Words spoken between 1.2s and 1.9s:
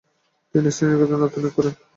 আত্মনিয়োগ করেন।